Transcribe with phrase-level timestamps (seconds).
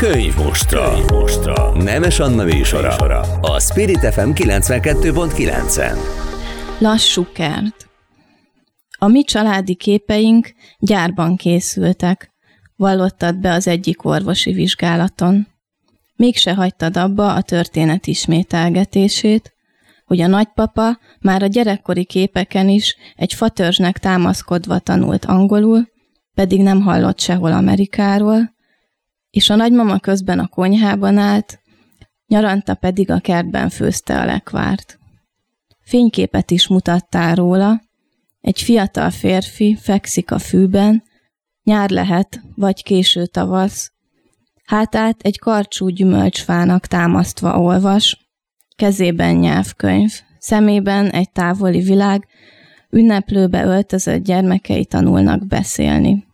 [0.00, 0.94] Könyvmostra.
[0.94, 1.82] Könyvmostra.
[1.82, 2.96] Nemes Anna műsora.
[3.40, 5.96] A Spirit FM 92.9-en.
[6.78, 7.88] Lassú kert.
[8.98, 12.32] A mi családi képeink gyárban készültek,
[12.76, 15.46] vallottad be az egyik orvosi vizsgálaton.
[16.16, 19.52] Mégse hagytad abba a történet ismételgetését,
[20.06, 25.88] hogy a nagypapa már a gyerekkori képeken is egy fatörzsnek támaszkodva tanult angolul,
[26.34, 28.58] pedig nem hallott sehol Amerikáról,
[29.30, 31.60] és a nagymama közben a konyhában állt,
[32.26, 34.98] nyaranta pedig a kertben főzte a lekvárt.
[35.80, 37.80] Fényképet is mutattál róla,
[38.40, 41.02] egy fiatal férfi fekszik a fűben,
[41.62, 43.92] nyár lehet, vagy késő tavasz,
[44.64, 48.28] hátát egy karcsú gyümölcsfának támasztva olvas,
[48.76, 52.26] kezében nyelvkönyv, szemében egy távoli világ,
[52.90, 56.26] ünneplőbe öltözött gyermekei tanulnak beszélni.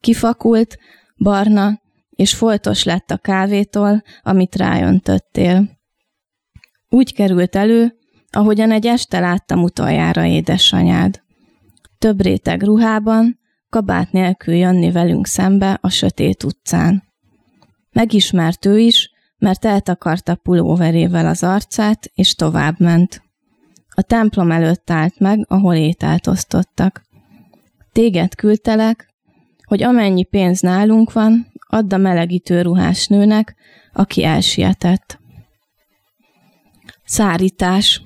[0.00, 0.78] Kifakult,
[1.16, 1.80] barna,
[2.14, 5.70] és foltos lett a kávétól, amit rájöntöttél.
[6.88, 7.94] Úgy került elő,
[8.30, 11.22] ahogyan egy este láttam utoljára édesanyád.
[11.98, 17.02] Több réteg ruhában, kabát nélkül jönni velünk szembe a sötét utcán.
[17.90, 23.22] Megismert ő is, mert eltakarta pulóverével az arcát, és tovább ment.
[23.88, 27.02] A templom előtt állt meg, ahol ételt osztottak.
[27.92, 29.08] Téged küldtelek,
[29.64, 33.54] hogy amennyi pénz nálunk van, add a melegítő ruhás nőnek,
[33.92, 35.18] aki elsietett.
[37.04, 38.02] Szárítás.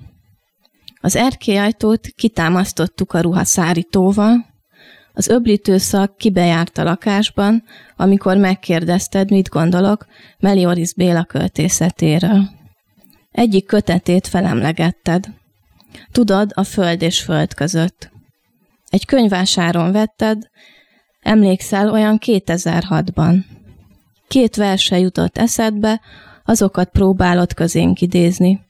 [1.00, 4.46] Az erkélyajtót kitámasztottuk a ruha szárítóval,
[5.12, 7.64] az öblítőszak kibejárt a lakásban,
[7.96, 10.06] amikor megkérdezted, mit gondolok
[10.38, 12.48] Melioris Béla költészetéről.
[13.30, 15.24] Egyik kötetét felemlegetted.
[16.12, 18.10] Tudod, a föld és föld között.
[18.88, 20.50] Egy könyvásáron vetted,
[21.28, 23.44] emlékszel olyan 2006-ban.
[24.28, 26.00] Két verse jutott eszedbe,
[26.44, 28.60] azokat próbálod közénk idézni.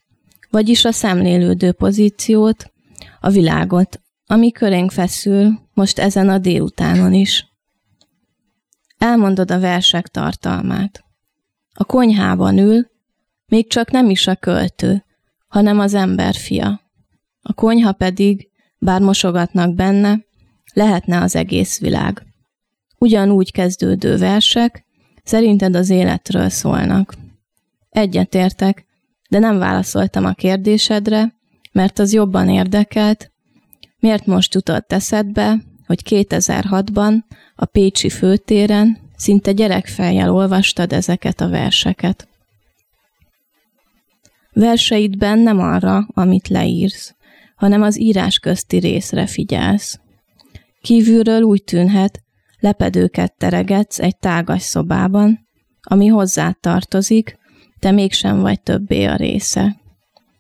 [0.51, 2.73] Vagyis a szemlélődő pozíciót,
[3.21, 7.47] a világot, ami körénk feszül, most ezen a délutánon is.
[8.99, 11.05] Elmondod a versek tartalmát.
[11.75, 12.91] A konyhában ül,
[13.47, 15.05] még csak nem is a költő,
[15.49, 16.81] hanem az ember fia.
[17.43, 18.49] A konyha pedig,
[18.79, 20.19] bár mosogatnak benne,
[20.73, 22.28] lehetne az egész világ.
[22.99, 24.87] Ugyanúgy kezdődő versek,
[25.29, 27.15] Szerinted az életről szólnak.
[27.91, 28.87] Egyetértek,
[29.29, 31.35] de nem válaszoltam a kérdésedre,
[31.73, 33.33] mert az jobban érdekelt,
[33.99, 37.15] miért most jutott eszedbe, hogy 2006-ban
[37.57, 42.29] a Pécsi főtéren szinte gyerekfejjel olvastad ezeket a verseket.
[44.53, 47.15] Verseidben nem arra, amit leírsz,
[47.57, 50.01] hanem az írás közti részre figyelsz.
[50.81, 52.23] Kívülről úgy tűnhet,
[52.59, 55.49] lepedőket teregetsz egy tágas szobában,
[55.81, 57.39] ami hozzá tartozik,
[57.79, 59.81] te mégsem vagy többé a része.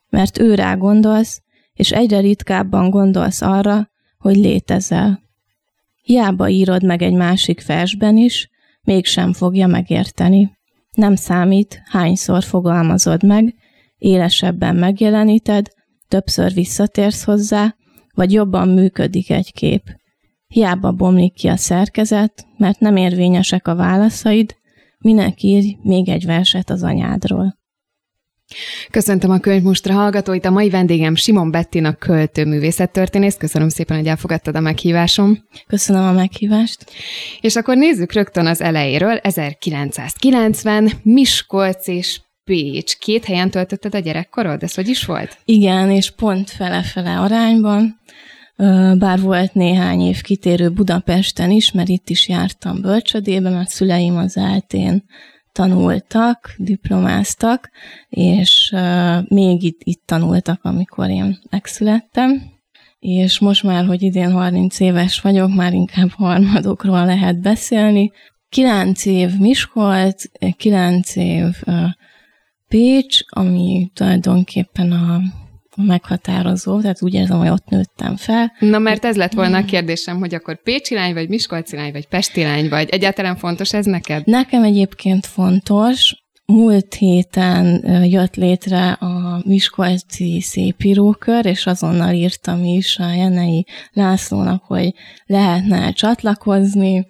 [0.09, 1.43] Mert ő rá gondolsz,
[1.73, 5.23] és egyre ritkábban gondolsz arra, hogy létezel.
[6.03, 8.51] Hiába írod meg egy másik versben is,
[8.83, 10.57] mégsem fogja megérteni.
[10.93, 13.55] Nem számít, hányszor fogalmazod meg,
[13.97, 15.67] élesebben megjeleníted,
[16.09, 17.75] többször visszatérsz hozzá,
[18.15, 19.98] vagy jobban működik egy kép.
[20.49, 24.57] Hiába bomlik ki a szerkezet, mert nem érvényesek a válaszaid,
[24.99, 27.59] minek írj még egy verset az anyádról.
[28.91, 33.37] Köszöntöm a könyvmustra hallgatóit, a mai vendégem Simon Bettina költő művészettörténész.
[33.37, 35.45] Köszönöm szépen, hogy elfogadtad a meghívásom.
[35.67, 36.85] Köszönöm a meghívást.
[37.41, 39.17] És akkor nézzük rögtön az elejéről.
[39.17, 42.97] 1990, Miskolc és Pécs.
[42.97, 44.63] Két helyen töltötted a gyerekkorod?
[44.63, 45.39] Ez hogy is volt?
[45.45, 48.01] Igen, és pont fele-fele arányban
[48.99, 54.37] bár volt néhány év kitérő Budapesten is, mert itt is jártam bölcsödébe, mert szüleim az
[54.37, 55.05] eltén
[55.53, 57.71] tanultak, diplomáztak,
[58.09, 58.75] és
[59.29, 62.43] még itt, itt tanultak, amikor én megszülettem.
[62.99, 68.11] És most már, hogy idén 30 éves vagyok, már inkább harmadokról lehet beszélni.
[68.49, 70.25] Kilenc év Miskolc,
[70.57, 71.63] kilenc év
[72.69, 75.21] Pécs, ami tulajdonképpen a
[75.87, 78.53] meghatározó, tehát úgy érzem, hogy ott nőttem fel.
[78.59, 82.09] Na, mert ez lett volna a kérdésem, hogy akkor Pécsi lány, vagy Miskolci lány, vagy
[82.09, 84.27] Pesti lány, vagy egyáltalán fontos ez neked?
[84.27, 86.15] Nekem egyébként fontos.
[86.53, 94.95] Múlt héten jött létre a Miskolci szépírókör, és azonnal írtam is a Jenei Lászlónak, hogy
[95.27, 97.07] lehetne csatlakozni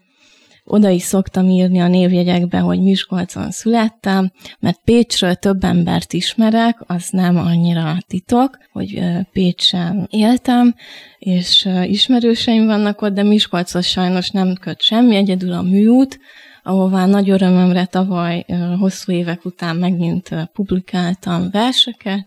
[0.68, 7.08] oda is szoktam írni a névjegyekbe, hogy Miskolcon születtem, mert Pécsről több embert ismerek, az
[7.10, 10.74] nem annyira titok, hogy Pécsen éltem,
[11.18, 16.18] és ismerőseim vannak ott, de Miskolcon sajnos nem köt semmi, egyedül a műút,
[16.62, 18.46] ahová nagy örömömre tavaly
[18.78, 22.26] hosszú évek után megint publikáltam verseket,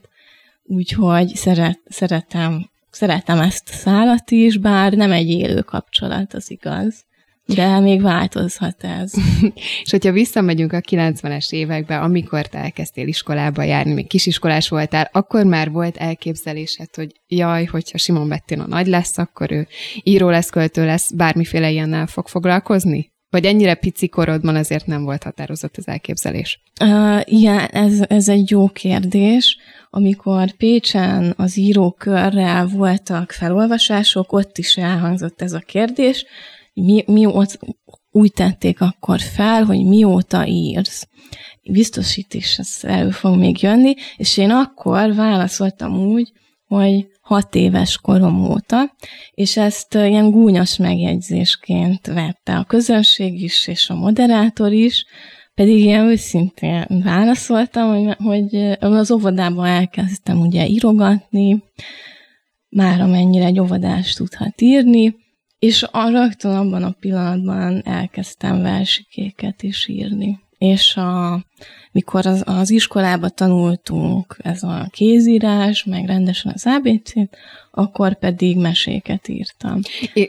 [0.64, 7.06] úgyhogy szeret, szeretem, szeretem ezt a szállat is, bár nem egy élő kapcsolat, az igaz.
[7.56, 9.14] De még változhat ez.
[9.84, 15.46] és hogyha visszamegyünk a 90-es évekbe, amikor te elkezdtél iskolába járni, még kisiskolás voltál, akkor
[15.46, 19.68] már volt elképzelésed, hogy jaj, hogyha Simon Bettina nagy lesz, akkor ő
[20.04, 23.10] író lesz, költő lesz, bármiféle ilyennel fog foglalkozni?
[23.30, 26.62] Vagy ennyire pici korodban azért nem volt határozott az elképzelés?
[26.82, 29.58] Uh, igen, ez, ez egy jó kérdés.
[29.90, 36.26] Amikor Pécsen az írókörrel voltak felolvasások, ott is elhangzott ez a kérdés,
[36.74, 37.60] mi, mi ott
[38.12, 41.08] úgy tették akkor fel, hogy mióta írsz.
[41.72, 46.32] Biztos itt is ez elő fog még jönni, és én akkor válaszoltam úgy,
[46.66, 48.96] hogy hat éves korom óta,
[49.32, 55.06] és ezt ilyen gúnyos megjegyzésként vette a közönség is, és a moderátor is,
[55.54, 61.64] pedig ilyen őszintén válaszoltam, hogy, hogy az óvodában elkezdtem ugye írogatni,
[62.70, 65.16] már amennyire egy óvodás tudhat írni,
[65.62, 70.40] és a, rögtön abban a pillanatban elkezdtem versikéket is írni.
[70.62, 71.44] És a,
[71.92, 77.38] mikor az, az iskolába tanultunk ez a kézírás, meg rendesen az ABC-t,
[77.72, 79.80] akkor pedig meséket írtam.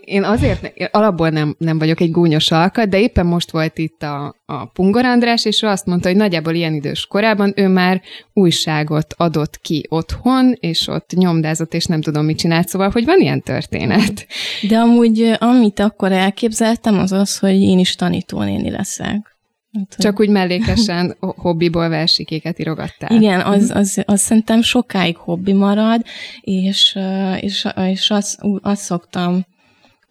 [0.04, 4.02] Én azért én alapból nem, nem vagyok egy gúnyos alkat, de éppen most volt itt
[4.02, 8.00] a, a Pungor András, és ő azt mondta, hogy nagyjából ilyen idős korában ő már
[8.32, 13.20] újságot adott ki otthon, és ott nyomdázott, és nem tudom, mit csinált, szóval, hogy van
[13.20, 14.26] ilyen történet.
[14.68, 19.31] De amúgy, amit akkor elképzeltem, az az, hogy én is tanítónéni leszek.
[19.72, 23.16] Hát, Csak úgy mellékesen hobbiból versikéket írogattál.
[23.16, 26.02] Igen, az, az, az szerintem sokáig hobbi marad,
[26.40, 26.98] és,
[27.40, 29.44] és, és azt, azt szoktam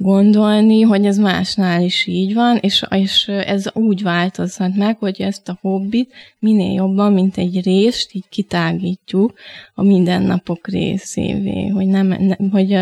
[0.02, 5.50] gondolni, hogy ez másnál is így van, és, és ez úgy változhat meg, hogy ezt
[5.50, 9.34] a hobbit minél jobban, mint egy részt, így kitágítjuk
[9.74, 12.78] a mindennapok részévé, hogy, nem, nem, hogy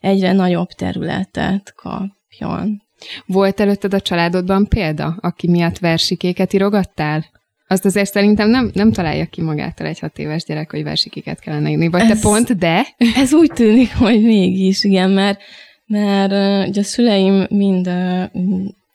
[0.00, 2.82] egyre nagyobb területet kapjon.
[3.26, 7.24] Volt előtted a családodban példa, aki miatt versikéket írogattál?
[7.66, 11.70] Azt azért szerintem nem, nem találja ki magától egy hat éves gyerek, hogy versikéket kellene
[11.70, 11.88] írni.
[11.88, 12.86] Vagy ez, te pont, de?
[13.22, 15.40] Ez úgy tűnik, hogy mégis, igen, mert,
[15.86, 16.32] mert
[16.68, 17.90] ugye a szüleim mind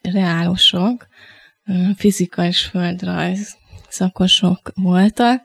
[0.02, 1.06] reálosok,
[1.66, 3.56] uh, fizika és földrajz
[3.88, 5.42] szakosok voltak,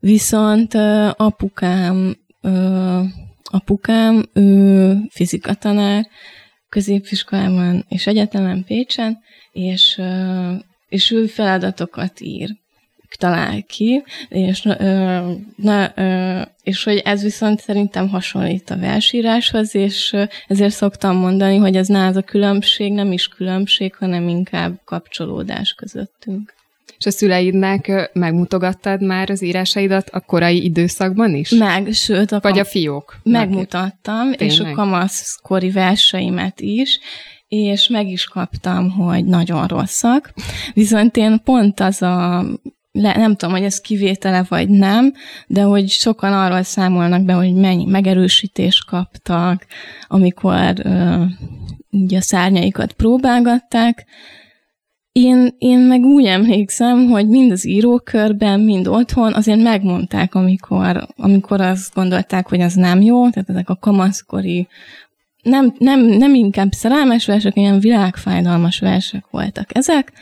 [0.00, 0.74] viszont
[1.16, 2.16] apukám,
[3.42, 6.06] apukám, ő fizikatanár,
[6.68, 9.18] középiskolában és egyetemen Pécsen,
[9.52, 10.00] és,
[10.88, 12.56] és ő feladatokat ír
[13.18, 14.62] talál ki, és,
[15.56, 15.94] na,
[16.62, 20.16] és hogy ez viszont szerintem hasonlít a versíráshoz, és
[20.46, 26.54] ezért szoktam mondani, hogy ez nála a különbség nem is különbség, hanem inkább kapcsolódás közöttünk.
[26.98, 31.50] És a szüleidnek megmutogattad már az írásaidat a korai időszakban is?
[31.50, 32.32] Meg, sőt.
[32.32, 33.18] A Vagy a fiók?
[33.22, 34.40] Megmutattam, Tényleg?
[34.40, 36.98] és a kamaszkori verseimet is,
[37.48, 40.32] és meg is kaptam, hogy nagyon rosszak.
[40.74, 42.44] Viszont én pont az a
[42.92, 45.12] le, nem tudom, hogy ez kivétele vagy nem,
[45.46, 49.66] de hogy sokan arról számolnak be, hogy mennyi megerősítést kaptak,
[50.06, 51.22] amikor uh,
[51.90, 54.06] ugye a szárnyaikat próbálgatták,
[55.24, 61.60] én, én meg úgy emlékszem, hogy mind az írókörben, mind otthon azért megmondták, amikor, amikor
[61.60, 64.68] azt gondolták, hogy az nem jó, tehát ezek a kamaszkori
[65.42, 70.12] nem, nem, nem inkább szerelmes versek, ilyen világfájdalmas versek voltak ezek,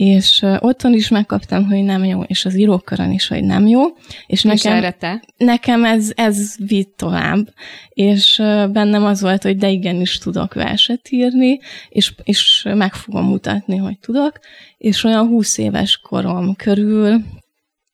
[0.00, 3.80] és otthon is megkaptam, hogy nem jó, és az írókörön is, hogy nem jó.
[4.26, 5.22] És, nekem, te?
[5.36, 7.54] nekem ez, ez vitt tovább,
[7.88, 8.36] és
[8.72, 13.98] bennem az volt, hogy de igenis tudok verset írni, és, és meg fogom mutatni, hogy
[13.98, 14.38] tudok,
[14.78, 17.22] és olyan 20 éves korom körül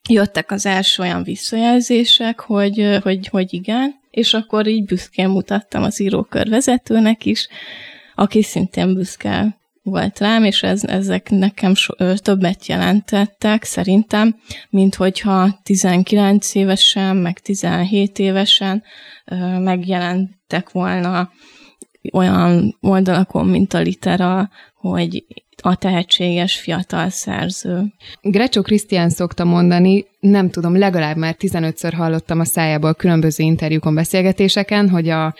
[0.08, 6.00] jöttek az első olyan visszajelzések, hogy, hogy, hogy igen, és akkor így büszkén mutattam az
[6.00, 7.48] írókör vezetőnek is,
[8.14, 9.56] aki szintén büszke
[9.90, 14.36] volt rám, és ez, ezek nekem so, többet jelentettek szerintem,
[14.70, 18.82] mint hogyha 19 évesen, meg 17 évesen
[19.24, 21.30] ö, megjelentek volna
[22.12, 25.24] olyan oldalakon, mint a litera, hogy
[25.62, 27.82] a tehetséges fiatal szerző.
[28.20, 34.88] Grecsó Krisztián szokta mondani, nem tudom, legalább már 15-ször hallottam a szájából különböző interjúkon, beszélgetéseken,
[34.88, 35.34] hogy a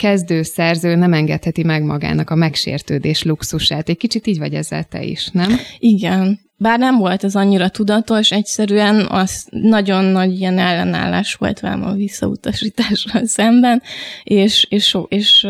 [0.00, 3.88] kezdő szerző nem engedheti meg magának a megsértődés luxusát.
[3.88, 5.56] Egy kicsit így vagy ezzel te is, nem?
[5.78, 6.40] Igen.
[6.56, 11.92] Bár nem volt ez annyira tudatos, egyszerűen az nagyon nagy ilyen ellenállás volt velem a
[11.92, 13.82] visszautasítással szemben,
[14.22, 15.46] és, és, és,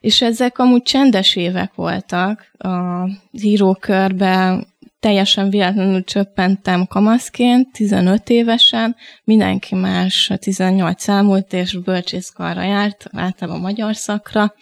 [0.00, 4.66] és ezek amúgy csendes évek voltak az írókörben,
[5.06, 13.96] teljesen véletlenül csöppentem kamaszként, 15 évesen, mindenki más 18 számult, és bölcsészkarra járt, általában magyar
[13.96, 14.54] szakra,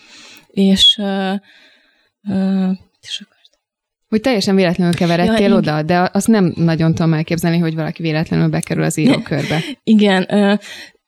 [0.46, 1.34] és, uh,
[2.28, 2.70] uh,
[4.08, 8.48] hogy teljesen véletlenül keveredtél ja, oda, de azt nem nagyon tudom elképzelni, hogy valaki véletlenül
[8.48, 9.60] bekerül az írókörbe.
[9.82, 10.26] Igen,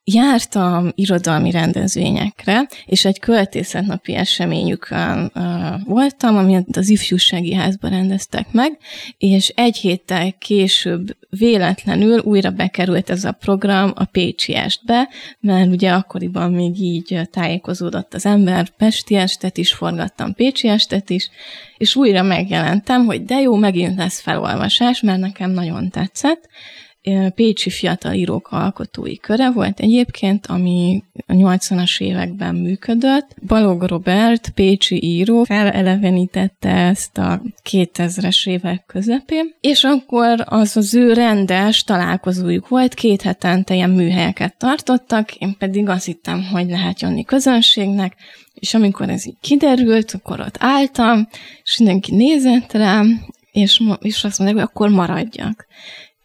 [0.08, 5.42] jártam irodalmi rendezvényekre, és egy költészetnapi eseményükön uh,
[5.84, 8.78] voltam, amit az ifjúsági házban rendeztek meg,
[9.18, 15.08] és egy héttel később véletlenül újra bekerült ez a program a Pécsi estbe,
[15.40, 21.30] mert ugye akkoriban még így tájékozódott az ember, Pesti estet is forgattam, Pécsi estet is,
[21.76, 26.48] és újra megjelentem, hogy de jó, megint lesz felolvasás, mert nekem nagyon tetszett,
[27.34, 33.34] Pécsi Fiatal Írók Alkotói Köre volt egyébként, ami a 80-as években működött.
[33.46, 41.12] Balog Robert, pécsi író, felelevenítette ezt a 2000-es évek közepén, és akkor az az ő
[41.12, 47.24] rendes találkozójuk volt, két hetente ilyen műhelyeket tartottak, én pedig azt hittem, hogy lehet jönni
[47.24, 48.16] közönségnek,
[48.54, 51.28] és amikor ez így kiderült, akkor ott álltam,
[51.62, 55.66] és mindenki nézett rám, és, és azt mondták, hogy akkor maradjak.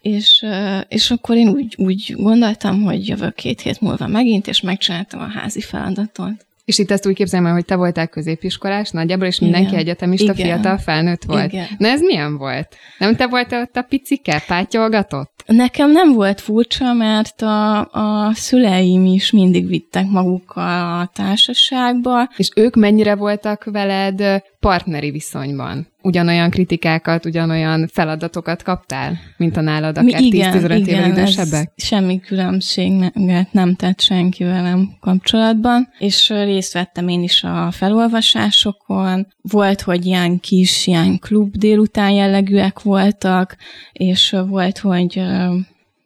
[0.02, 0.46] És,
[0.88, 5.30] és akkor én úgy, úgy gondoltam, hogy jövök két hét múlva megint, és megcsináltam a
[5.40, 6.46] házi feladatot.
[6.66, 9.80] És itt ezt úgy képzelem el, hogy te voltál középiskolás nagyjából, és mindenki Igen.
[9.80, 10.46] egyetemista Igen.
[10.46, 11.52] fiatal felnőtt volt.
[11.52, 11.68] Igen.
[11.78, 12.76] Na ez milyen volt?
[12.98, 15.44] Nem te voltál ott a picike, pátyolgatott?
[15.46, 22.30] Nekem nem volt furcsa, mert a, a szüleim is mindig vittek magukkal a társaságba.
[22.36, 25.88] És ők mennyire voltak veled partneri viszonyban?
[26.02, 31.72] ugyanolyan kritikákat, ugyanolyan feladatokat kaptál, mint a nálad akár 10-15 évvel idősebbek?
[31.76, 39.28] semmi különbséget nem tett senki velem kapcsolatban, és részt vettem én is a felolvasásokon.
[39.42, 43.58] Volt, hogy ilyen kis, ilyen klub délután jellegűek voltak,
[43.92, 45.22] és volt, hogy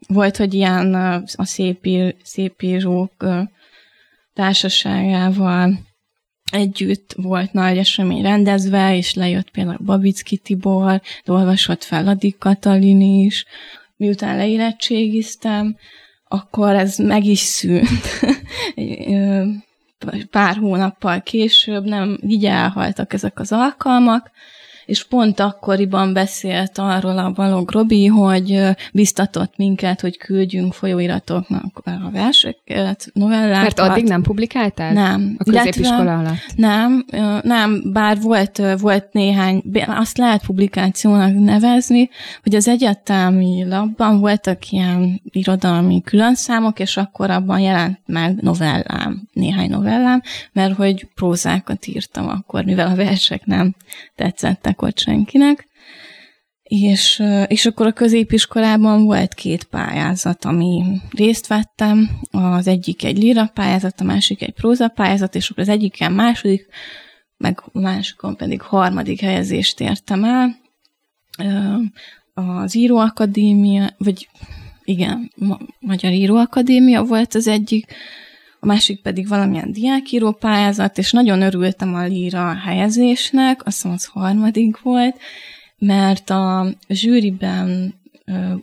[0.08, 0.94] volt, hogy ilyen
[1.36, 3.26] a szépír, szépírók
[4.34, 5.80] társaságával
[6.56, 13.02] együtt volt nagy esemény rendezve, és lejött például Babicki Tibor, de olvasott fel Ladik Katalin
[13.02, 13.46] is.
[13.98, 15.76] Miután leérettségiztem,
[16.28, 18.20] akkor ez meg is szűnt.
[20.32, 24.32] Pár hónappal később nem, így elhaltak ezek az alkalmak,
[24.86, 28.62] és pont akkoriban beszélt arról a Balog Robi, hogy
[28.94, 33.62] biztatott minket, hogy küldjünk folyóiratoknak a verseket, novellákat.
[33.62, 34.94] Mert addig nem publikáltál?
[34.94, 35.36] Nem.
[35.38, 36.56] A középiskola alatt?
[36.56, 37.06] Nem,
[37.42, 42.10] nem, bár volt, volt néhány, azt lehet publikációnak nevezni,
[42.44, 49.70] hogy az egyetemi labban voltak ilyen irodalmi különszámok, és akkor abban jelent meg novellám, néhány
[49.70, 53.76] novellám, mert hogy prózákat írtam akkor, mivel a versek nem
[54.16, 55.68] tetszettek ott senkinek.
[56.64, 62.10] És, és akkor a középiskolában volt két pályázat, ami részt vettem.
[62.32, 66.68] Az egyik egy lira pályázat, a másik egy próza pályázat, és akkor az egyiken második,
[67.38, 70.56] meg másikon pedig harmadik helyezést értem el.
[72.34, 74.30] Az Íróakadémia, vagy
[74.84, 75.32] igen,
[75.80, 77.94] Magyar Íróakadémia volt az egyik,
[78.66, 84.06] a másik pedig valamilyen diákíró pályázat, és nagyon örültem a líra helyezésnek, azt hiszem az
[84.06, 85.20] harmadik volt,
[85.78, 87.94] mert a zsűriben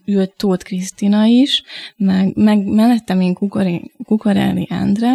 [0.04, 1.62] ült Tóth Krisztina is,
[1.96, 3.34] meg, meg mellettem én
[4.04, 5.14] Kukorelli Endre,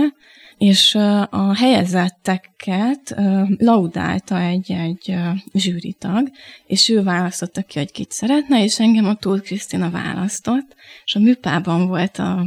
[0.57, 0.95] és
[1.29, 3.15] a helyezetteket
[3.57, 5.15] laudálta egy-egy
[5.53, 6.29] zsűritag,
[6.67, 10.75] és ő választotta ki, hogy kit szeretne, és engem a Tóth Krisztina választott,
[11.05, 12.45] és a műpában volt a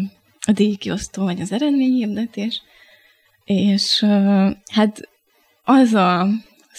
[0.51, 2.63] a díjkiosztó, vagy az eredményhirdetés,
[3.45, 4.07] és
[4.73, 5.09] hát
[5.65, 6.27] az a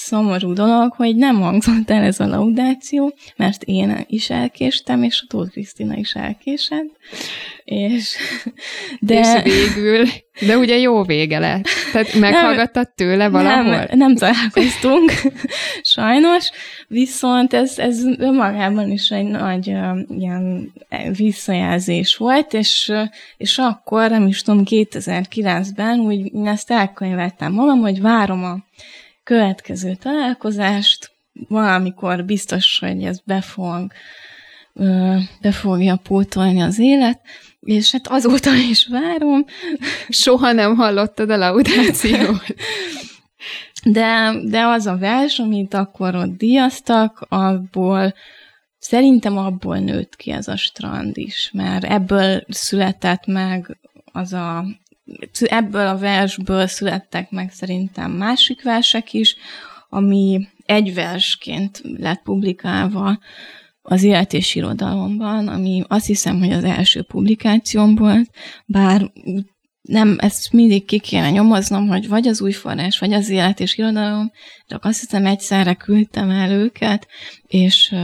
[0.02, 5.28] szomorú dolog, hogy nem hangzott el ez a laudáció, mert én is elkéstem, és a
[5.28, 6.90] Tóth Krisztina is elkésett.
[7.64, 8.16] És,
[9.00, 9.20] de...
[9.20, 10.06] és végül,
[10.48, 11.66] de ugye jó vége lett.
[11.92, 13.64] Tehát meghallgattad tőle valahol?
[13.64, 15.12] Nem, nem találkoztunk,
[15.96, 16.52] sajnos,
[16.88, 19.68] viszont ez, ez önmagában is egy nagy
[20.08, 20.74] ilyen
[21.18, 22.92] visszajelzés volt, és,
[23.38, 28.58] és akkor, nem is tudom, 2009-ben úgy én ezt elkönyveltem magam, hogy várom a
[29.24, 31.12] következő találkozást,
[31.48, 33.92] valamikor biztos, hogy ez be, fog,
[35.42, 37.22] be fogja pótolni az élet,
[37.62, 39.46] és hát azóta is várom.
[40.10, 42.46] Soha nem hallottad a laudációt.
[43.84, 48.14] De, de az a vers, amit akkor ott díjaztak, abból
[48.78, 54.66] szerintem abból nőtt ki ez a strand is, mert ebből született meg az a
[55.42, 59.36] ebből a versből születtek meg szerintem másik versek is,
[59.90, 63.20] ami egy versként lett publikálva
[63.82, 68.30] az élet és irodalomban, ami azt hiszem, hogy az első publikációm volt,
[68.66, 69.12] bár
[69.82, 73.78] nem, ezt mindig ki kéne nyomoznom, hogy vagy az új forrás, vagy az élet és
[73.78, 74.32] irodalom,
[74.68, 77.08] csak azt hiszem egyszerre küldtem el őket,
[77.48, 77.96] és,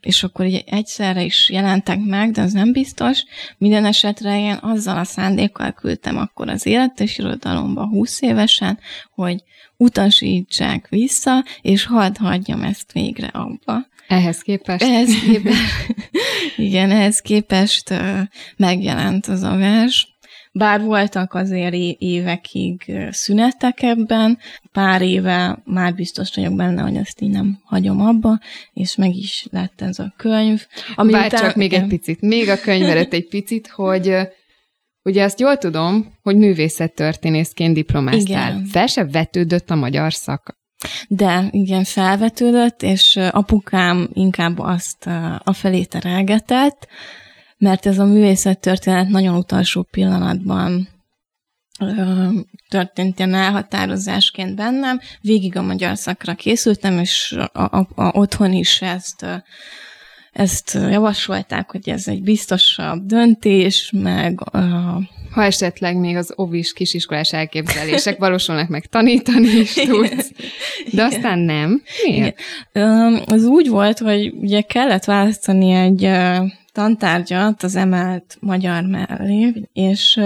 [0.00, 3.24] és akkor így egyszerre is jelentek meg, de az nem biztos.
[3.58, 8.78] Minden esetre én azzal a szándékkal küldtem akkor az élet és irodalomba 20 évesen,
[9.14, 9.42] hogy
[9.76, 13.86] utasítsák vissza, és hadd hagyjam ezt végre abba.
[14.08, 14.82] Ehhez képest?
[14.82, 15.94] Ehhez képest,
[16.56, 17.94] igen, ehhez képest
[18.56, 20.15] megjelent az a vers.
[20.56, 24.38] Bár voltak azért évekig szünetek ebben,
[24.72, 28.38] pár éve már biztos vagyok benne, hogy ezt így nem hagyom abba,
[28.72, 30.66] és meg is lett ez a könyv.
[30.94, 34.16] Ami Bár után, csak még egy picit, még a könyv előtt egy picit, hogy
[35.02, 38.50] Ugye azt jól tudom, hogy művészettörténészként diplomáztál.
[38.50, 38.64] Igen.
[38.64, 40.56] Fel se vetődött a magyar szak?
[41.08, 45.06] De igen, felvetődött, és apukám inkább azt
[45.44, 46.88] a felé terelgetett,
[47.58, 50.88] mert ez a művészettörténet nagyon utolsó pillanatban
[52.68, 55.00] történt ilyen elhatározásként bennem.
[55.20, 59.26] Végig a magyar szakra készültem, és a, a, a, otthon is ezt
[60.32, 64.40] ezt javasolták, hogy ez egy biztosabb döntés, meg...
[64.52, 70.30] Uh, ha esetleg még az ovis kisiskolás elképzelések valósulnak meg, tanítani is tudsz.
[70.92, 71.82] De aztán nem.
[72.04, 72.40] Miért?
[72.72, 73.22] Igen.
[73.26, 76.10] Az úgy volt, hogy ugye kellett választani egy
[76.76, 80.20] tantárgyat az emelt magyar mellé, és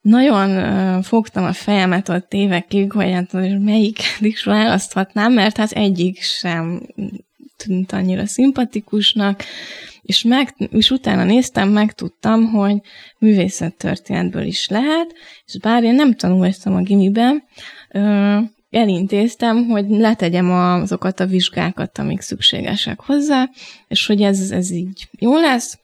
[0.00, 6.82] nagyon fogtam a fejemet ott évekig, hogy hát melyik is választhatnám, mert hát egyik sem
[7.56, 9.42] tűnt annyira szimpatikusnak,
[10.02, 12.76] és, meg, és utána néztem, megtudtam, hogy
[13.18, 15.14] művészettörténetből is lehet,
[15.46, 17.42] és bár én nem tanultam a gimiben,
[18.70, 23.48] elintéztem, hogy letegyem azokat a vizsgákat, amik szükségesek hozzá,
[23.88, 25.78] és hogy ez, ez így jó lesz,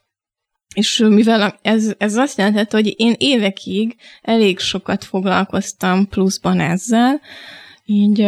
[0.75, 7.21] és mivel ez, ez azt jelentette, hogy én évekig elég sokat foglalkoztam pluszban ezzel,
[7.85, 8.21] így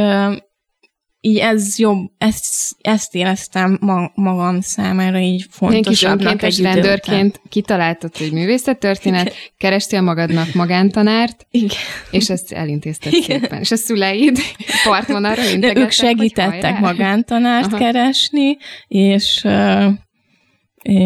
[1.28, 8.32] így ez jobb, ezt, ezt éreztem ma, magam számára így fontosabbnak egy rendőrként kitaláltad, hogy
[8.32, 11.76] művészettörténet, kerestél magadnak magántanárt, Igen.
[12.10, 13.40] és ezt elintézted Igen.
[13.40, 13.60] szépen.
[13.60, 14.38] És a szüleid
[14.84, 17.78] partvonalra De ők segítettek magántanárt Aha.
[17.78, 18.56] keresni,
[18.88, 19.92] és uh,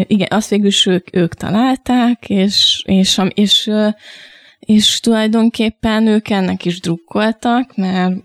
[0.07, 3.69] igen, azt végül is ők, ők találták, és, és, és, és,
[4.59, 8.15] és tulajdonképpen ők ennek is drukkoltak, mert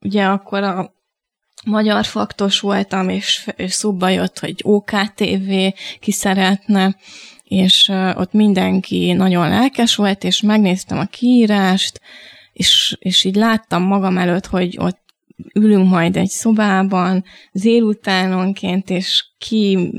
[0.00, 0.97] ugye akkor a
[1.68, 5.50] magyar faktos voltam, és, és szóba jött, hogy OKTV
[6.00, 6.96] ki szeretne,
[7.44, 12.00] és ott mindenki nagyon lelkes volt, és megnéztem a kiírást,
[12.52, 15.07] és, és így láttam magam előtt, hogy ott
[15.54, 19.90] ülünk majd egy szobában délutánonként, és ki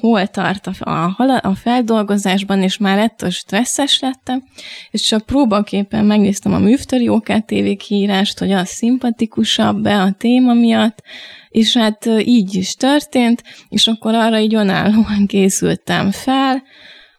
[0.00, 4.42] hol tart a, a, a feldolgozásban, és már ettől stresszes lettem,
[4.90, 11.02] és csak próbaképpen megnéztem a Műfteri OKTV kiírást, hogy az szimpatikusabb be a téma miatt,
[11.48, 16.62] és hát így is történt, és akkor arra így önállóan készültem fel,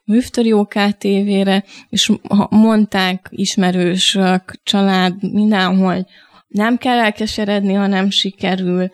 [0.04, 2.12] Műfteri OKTV-re, és
[2.50, 6.08] mondták ismerősök, család, mindenhol,
[6.52, 8.90] nem kell elkeseredni, ha nem sikerül.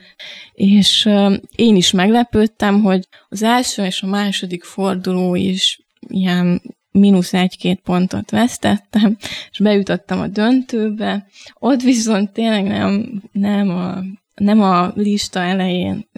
[0.53, 1.09] És
[1.55, 8.31] én is meglepődtem, hogy az első és a második forduló is ilyen mínusz egy-két pontot
[8.31, 9.17] vesztettem,
[9.51, 11.27] és bejutottam a döntőbe.
[11.53, 14.03] Ott viszont tényleg nem, nem a
[14.37, 16.09] nem a lista elején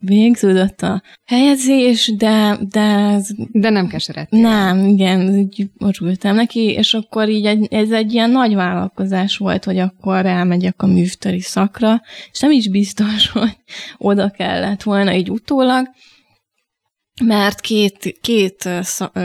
[0.00, 2.58] végződött a helyezés, de...
[2.70, 3.18] De,
[3.52, 4.40] de nem keseredtél.
[4.40, 9.64] Nem, igen, így örültem neki, és akkor így egy, ez egy ilyen nagy vállalkozás volt,
[9.64, 13.56] hogy akkor elmegyek a művteri szakra, és nem is biztos, hogy
[13.98, 15.88] oda kellett volna így utólag,
[17.24, 18.68] mert két, két,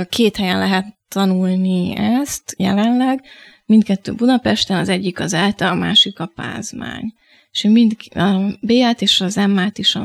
[0.10, 3.23] két helyen lehet tanulni ezt jelenleg,
[3.65, 7.13] mindkettő Budapesten, az egyik az ELTE, a másik a Pázmány
[7.52, 9.96] és mind a B-t és az M-t is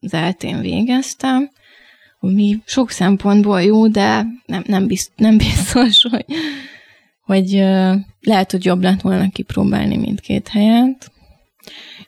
[0.00, 1.50] az eltén végeztem,
[2.20, 6.24] ami sok szempontból jó, de nem, nem, bizt, nem biztos, hogy,
[7.20, 7.50] hogy
[8.20, 11.10] lehet, hogy jobb lett volna kipróbálni mindkét helyet.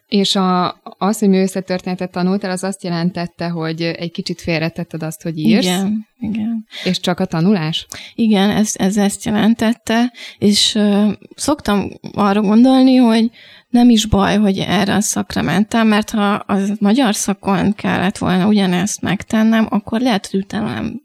[0.07, 5.39] És a, az, hogy művészettörténetet tanultál, az azt jelentette, hogy egy kicsit félretetted azt, hogy
[5.39, 5.67] írsz.
[5.67, 6.67] Igen, igen.
[6.85, 7.87] És csak a tanulás?
[8.15, 13.31] Igen, ez, ez ezt jelentette, és uh, szoktam arra gondolni, hogy
[13.69, 18.47] nem is baj, hogy erre a szakra mentem, mert ha az magyar szakon kellett volna
[18.47, 21.01] ugyanezt megtennem, akkor lehet, hogy utána nem,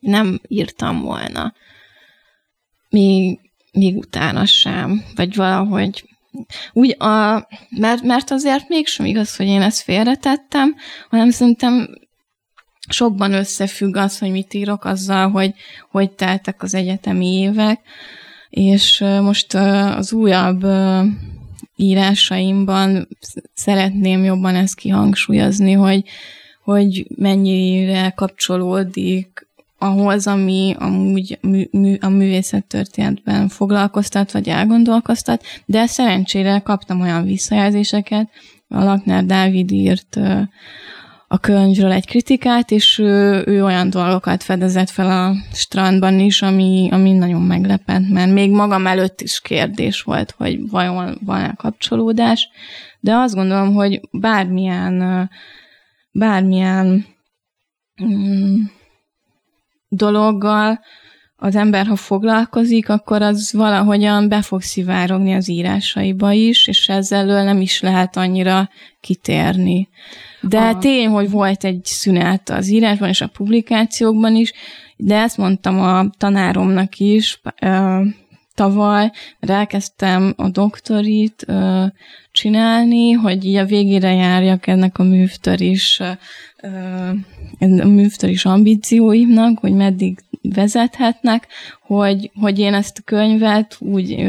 [0.00, 1.54] nem írtam volna.
[2.88, 3.38] Még,
[3.72, 5.04] még utána sem.
[5.14, 6.04] Vagy valahogy
[6.72, 10.74] úgy a, mert, mert azért mégsem igaz, hogy én ezt félretettem,
[11.10, 11.88] hanem szerintem
[12.88, 15.54] sokban összefügg az, hogy mit írok azzal, hogy
[15.90, 17.80] hogy teltek az egyetemi évek,
[18.50, 20.66] és most az újabb
[21.76, 23.08] írásaimban
[23.54, 26.04] szeretném jobban ezt kihangsúlyozni, hogy,
[26.64, 29.46] hogy mennyire kapcsolódik
[29.78, 31.38] ahhoz, ami amúgy
[32.00, 38.30] a művészettörténetben foglalkoztat, vagy elgondolkoztat, de szerencsére kaptam olyan visszajelzéseket,
[38.68, 40.18] a Lakner Dávid írt
[41.28, 46.88] a könyvről egy kritikát, és ő, ő olyan dolgokat fedezett fel a strandban is, ami,
[46.92, 52.48] ami nagyon meglepett, mert még magam előtt is kérdés volt, hogy vajon van-e kapcsolódás,
[53.00, 55.28] de azt gondolom, hogy bármilyen
[56.12, 57.06] bármilyen
[58.04, 58.60] mm,
[59.88, 60.80] dologgal
[61.36, 67.44] az ember, ha foglalkozik, akkor az valahogyan be fog szivárogni az írásaiba is, és ezzel
[67.44, 68.68] nem is lehet annyira
[69.00, 69.88] kitérni.
[70.40, 70.78] De a...
[70.78, 74.52] tény, hogy volt egy szünet az írásban és a publikációkban is,
[74.96, 77.40] de ezt mondtam a tanáromnak is
[78.54, 81.46] tavaly, mert elkezdtem a doktorit
[82.32, 86.00] csinálni, hogy így a végére járjak ennek a művtör is,
[87.60, 91.46] a művtör is ambícióimnak, hogy meddig vezethetnek,
[91.82, 94.26] hogy, hogy én ezt a könyvet úgy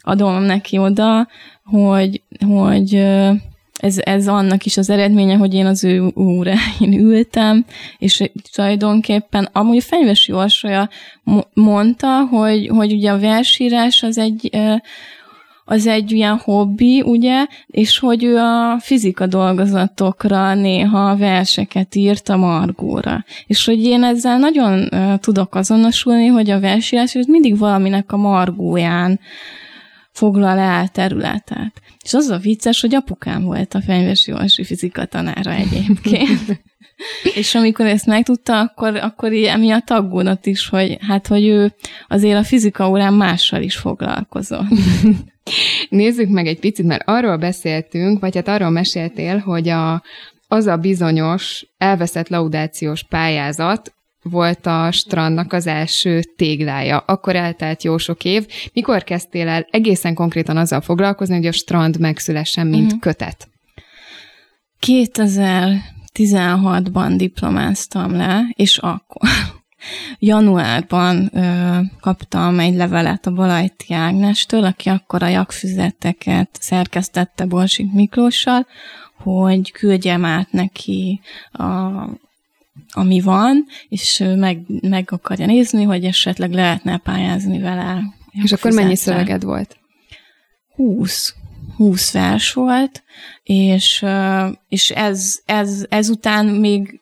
[0.00, 1.28] adom neki oda,
[1.64, 3.06] hogy, hogy
[3.82, 7.64] ez, ez annak is az eredménye, hogy én az ő óráin ültem,
[7.98, 10.88] és tulajdonképpen amúgy a Fenyvesi Orsolya
[11.54, 14.50] mondta, hogy, hogy ugye a versírás az egy
[15.64, 22.36] az egy ilyen hobbi, ugye, és hogy ő a fizika dolgozatokra néha verseket írt a
[22.36, 23.24] Margóra.
[23.46, 29.20] És hogy én ezzel nagyon uh, tudok azonosulni, hogy a versírás mindig valaminek a margóján
[30.12, 31.80] foglal el területet.
[32.04, 36.40] És az a vicces, hogy apukám volt a Fenyves Jóasi fizika tanára egyébként.
[37.34, 41.74] és amikor ezt megtudta, akkor, akkor emiatt aggódott is, hogy hát, hogy ő
[42.08, 44.66] azért a fizika órán mással is foglalkozott.
[45.88, 50.02] Nézzük meg egy picit, mert arról beszéltünk, vagy hát arról meséltél, hogy a,
[50.48, 56.98] az a bizonyos elveszett laudációs pályázat, volt a strandnak az első téglája.
[56.98, 58.46] Akkor eltelt jó sok év.
[58.72, 63.00] Mikor kezdtél el egészen konkrétan azzal foglalkozni, hogy a strand megszülessen, mint uh-huh.
[63.00, 63.48] kötet?
[64.86, 69.28] 2016-ban diplomáztam le, és akkor
[70.18, 78.66] januárban ö, kaptam egy levelet a Balajti Ágnestől, aki akkor a jakfüzeteket szerkesztette Borsik Miklóssal,
[79.22, 81.20] hogy küldjem át neki
[81.52, 81.64] a
[82.90, 88.02] ami van, és meg, meg akarja nézni, hogy esetleg lehetne pályázni vele.
[88.44, 89.76] És akkor mennyi szöveged volt?
[90.74, 91.34] 20.
[91.76, 93.02] 20 vers volt,
[93.42, 94.04] és,
[94.68, 97.00] és ez, ez, ezután még,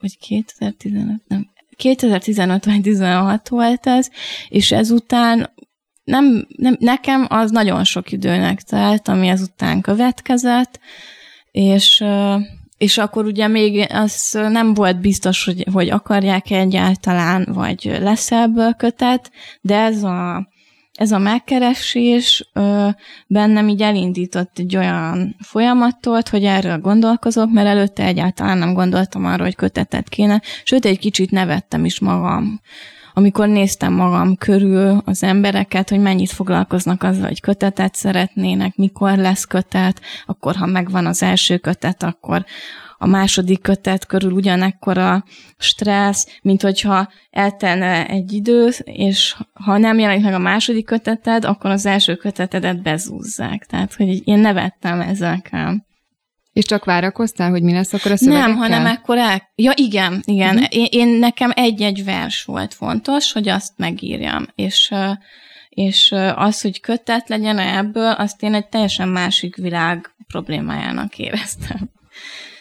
[0.00, 4.10] vagy 2015, nem, 2015 vagy 16 volt ez,
[4.48, 5.50] és ezután
[6.04, 10.80] nem, nem, nekem az nagyon sok időnek telt, ami ezután következett,
[11.50, 12.04] és
[12.78, 18.72] és akkor ugye még az nem volt biztos, hogy, hogy akarják egyáltalán, vagy lesz ebből
[18.74, 20.48] kötet, de ez a,
[20.92, 22.88] ez a megkeresés ö,
[23.26, 29.44] bennem így elindított egy olyan folyamatot, hogy erről gondolkozok, mert előtte egyáltalán nem gondoltam arra,
[29.44, 32.60] hogy kötetet kéne, sőt, egy kicsit nevettem is magam
[33.18, 39.44] amikor néztem magam körül az embereket, hogy mennyit foglalkoznak azzal, hogy kötetet szeretnének, mikor lesz
[39.44, 42.44] kötet, akkor ha megvan az első kötet, akkor
[42.98, 45.24] a második kötet körül ugyanekkora
[45.56, 51.70] stressz, mint hogyha eltelne egy idő, és ha nem jelenik meg a második köteted, akkor
[51.70, 53.66] az első kötetedet bezúzzák.
[53.66, 55.86] Tehát, hogy én nevettem ezekkel.
[56.58, 58.48] És csak várakoztál, hogy mi lesz akkor a szövegekkel?
[58.48, 59.42] Nem, hanem akkor el...
[59.54, 60.56] Ja, igen, igen.
[60.56, 60.76] Uh-huh.
[60.76, 64.46] Én, én, nekem egy-egy vers volt fontos, hogy azt megírjam.
[64.54, 64.94] És,
[65.68, 71.90] és az, hogy kötet legyen ebből, azt én egy teljesen másik világ problémájának éreztem.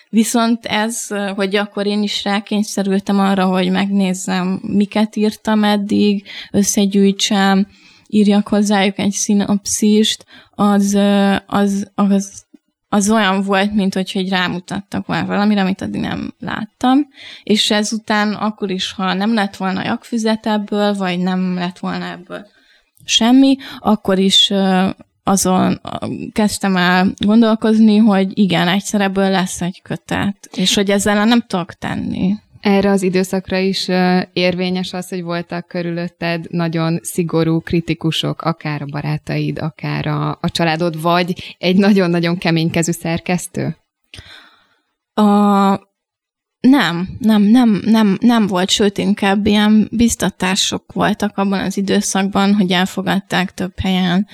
[0.10, 7.68] Viszont ez, hogy akkor én is rákényszerültem arra, hogy megnézzem, miket írtam eddig, összegyűjtsem,
[8.08, 11.00] írjak hozzájuk egy szinopszist, az,
[11.46, 12.46] az, az
[12.90, 17.08] az olyan volt, mint hogy egy rámutattak már valamire, amit addig nem láttam,
[17.44, 22.46] és ezután akkor is, ha nem lett volna jakfüzet ebből, vagy nem lett volna ebből
[23.08, 24.52] semmi, akkor is
[25.24, 25.82] azon
[26.32, 31.74] kezdtem el gondolkozni, hogy igen, egyszer ebből lesz egy kötet, és hogy ezzel nem tudok
[31.74, 32.36] tenni.
[32.62, 33.88] Erre az időszakra is
[34.34, 41.02] érvényes az, hogy voltak körülötted nagyon szigorú kritikusok, akár a barátaid, akár a, a családod,
[41.02, 43.78] vagy egy nagyon-nagyon keménykezű szerkesztő?
[45.14, 45.24] A,
[46.60, 52.72] Nem, nem, nem, nem, nem volt, sőt, inkább ilyen biztatások voltak abban az időszakban, hogy
[52.72, 54.28] elfogadták több helyen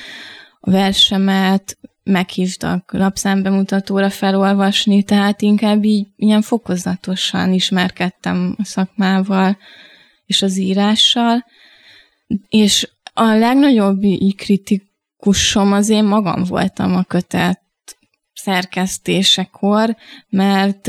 [0.60, 9.58] a versemet, meghívtak lapszámbemutatóra felolvasni, tehát inkább így ilyen fokozatosan ismerkedtem a szakmával
[10.26, 11.46] és az írással,
[12.50, 14.02] és a legnagyobb
[14.38, 17.62] kritikusom az én magam voltam a kötet
[18.34, 19.96] szerkesztésekor,
[20.30, 20.88] mert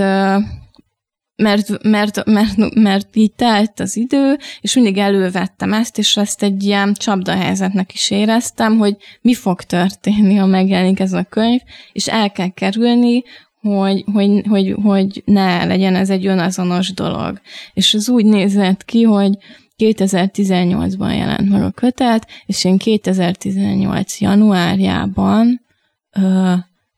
[1.36, 6.62] mert, mert, mert, mert így telt az idő, és mindig elővettem ezt, és ezt egy
[6.62, 11.60] ilyen csapdahelyzetnek is éreztem, hogy mi fog történni, ha megjelenik ez a könyv,
[11.92, 13.22] és el kell kerülni,
[13.60, 17.40] hogy, hogy, hogy, hogy ne legyen ez egy önazonos dolog.
[17.74, 19.32] És ez úgy nézett ki, hogy
[19.78, 25.60] 2018-ban jelent meg a kötet, és én 2018 januárjában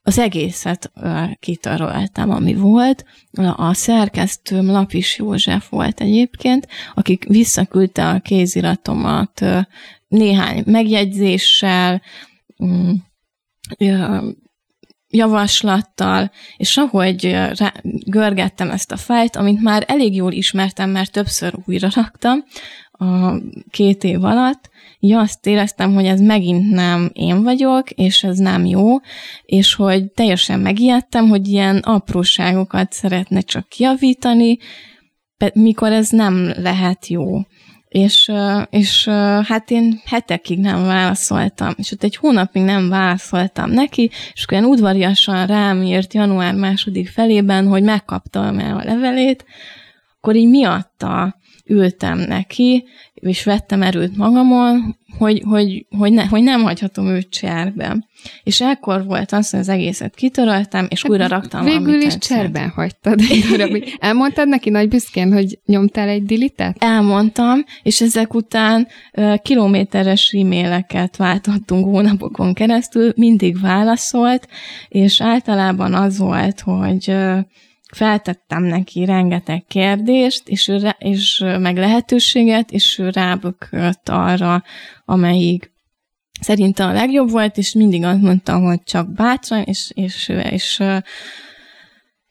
[0.06, 0.92] az egészet
[1.40, 3.04] kitaroltam, ami volt.
[3.56, 9.44] A szerkesztőm Lapis József volt egyébként, akik visszaküldte a kéziratomat
[10.08, 12.02] néhány megjegyzéssel,
[12.64, 12.92] mm,
[15.08, 17.38] javaslattal, és ahogy
[18.04, 22.44] görgettem ezt a fájt, amit már elég jól ismertem, mert többször újra raktam
[22.90, 23.32] a
[23.70, 24.70] két év alatt,
[25.06, 28.96] így azt éreztem, hogy ez megint nem én vagyok, és ez nem jó,
[29.44, 34.58] és hogy teljesen megijedtem, hogy ilyen apróságokat szeretne csak kiavítani,
[35.54, 37.40] mikor ez nem lehet jó.
[37.88, 38.32] És,
[38.70, 39.08] és
[39.44, 44.70] hát én hetekig nem válaszoltam, és ott egy hónapig nem válaszoltam neki, és akkor ilyen
[44.70, 49.44] udvariasan rám írt január második felében, hogy megkaptam el a levelét,
[50.16, 56.62] akkor így miatta ültem neki, és vettem erőt magamon, hogy, hogy, hogy, ne, hogy nem
[56.62, 58.08] hagyhatom őt cserbe.
[58.42, 62.68] És ekkor volt az, hogy az egészet kitöröltem, és hát újra raktam Végül is cserben
[62.68, 63.20] hagytad
[63.98, 66.76] Elmondtad neki nagy büszkén, hogy nyomtál egy dilitet?
[66.78, 74.48] Elmondtam, és ezek után uh, kilométeres e-maileket váltottunk hónapokon keresztül, mindig válaszolt,
[74.88, 77.38] és általában az volt, hogy uh,
[77.96, 84.62] feltettem neki rengeteg kérdést, és, ő, és meg lehetőséget, és ő rábökölt arra,
[85.04, 85.72] amelyik
[86.40, 90.82] szerinte a legjobb volt, és mindig azt mondtam, hogy csak bátran, és, és, és,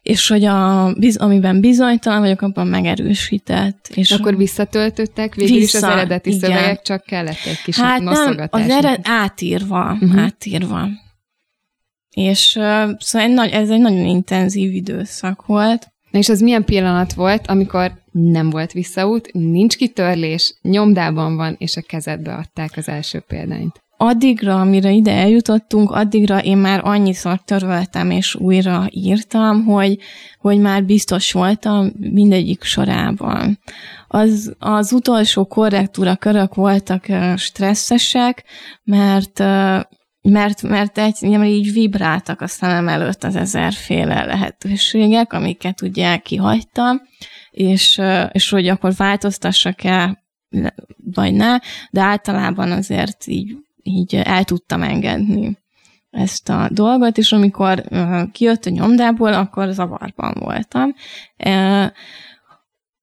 [0.01, 3.91] és hogy a, amiben bizonytalan vagyok, abban megerősített.
[3.93, 6.39] És akkor visszatöltöttek végül vissza, is az eredeti igen.
[6.39, 10.21] szövegek, csak kellett egy kis hát nem, az ered, átírva, uh-huh.
[10.21, 10.87] átírva.
[12.15, 12.47] És
[12.97, 15.87] szóval egy nagy, ez egy nagyon intenzív időszak volt.
[16.11, 21.77] Na és az milyen pillanat volt, amikor nem volt visszaút, nincs kitörlés, nyomdában van, és
[21.77, 23.83] a kezedbe adták az első példányt?
[23.97, 29.99] Addigra, amire ide eljutottunk, addigra én már annyiszor töröltem és újra írtam, hogy,
[30.39, 33.59] hogy már biztos voltam mindegyik sorában.
[34.07, 38.43] Az, az utolsó korrektúra körök voltak stresszesek,
[38.83, 39.43] mert
[40.29, 47.01] mert, mert egy, ugye, így vibráltak a szemem előtt az ezerféle lehetőségek, amiket ugye kihagytam,
[47.51, 50.23] és, és hogy akkor változtassak-e,
[51.13, 51.57] vagy ne,
[51.91, 55.57] de általában azért így, így el tudtam engedni
[56.09, 57.83] ezt a dolgot, és amikor
[58.31, 60.93] kijött a nyomdából, akkor zavarban voltam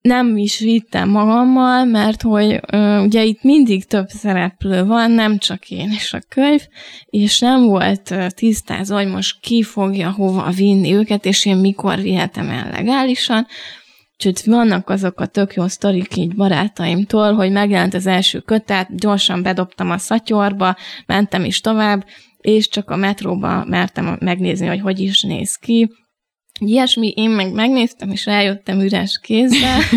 [0.02, 5.70] nem is vittem magammal, mert hogy ö, ugye itt mindig több szereplő van, nem csak
[5.70, 6.60] én és a könyv,
[7.06, 12.48] és nem volt tisztázva, hogy most ki fogja hova vinni őket, és én mikor vihetem
[12.48, 13.46] el legálisan.
[14.12, 19.42] Úgyhogy vannak azok a tök jó sztorik így barátaimtól, hogy megjelent az első kötet, gyorsan
[19.42, 22.04] bedobtam a szatyorba, mentem is tovább,
[22.40, 25.90] és csak a metróba mertem megnézni, hogy hogy is néz ki,
[26.66, 29.80] Ilyesmi, én meg megnéztem, és rájöttem üres kézzel.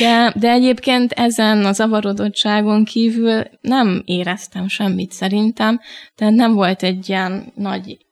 [0.00, 5.80] De, de egyébként ezen az avarodottságon kívül nem éreztem semmit szerintem,
[6.14, 8.06] tehát nem volt egy ilyen nagy